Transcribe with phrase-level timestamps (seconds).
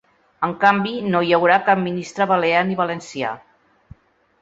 [0.45, 3.39] En canvi, no hi haurà cap ministre balear ni valencià.